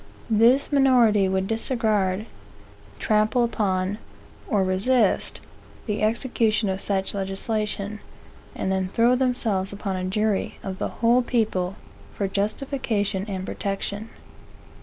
[0.31, 2.25] This minority would disregard,
[2.97, 3.99] trample upon,
[4.47, 5.39] or resist,
[5.85, 7.99] the execution of such legislation,
[8.55, 11.75] and then throw themselves upon a jury of the whole people
[12.15, 14.09] for justification and protection.